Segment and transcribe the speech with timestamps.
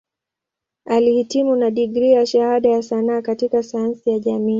[0.85, 4.49] Alihitimu na digrii ya Shahada ya Sanaa katika Sayansi ya Jamii.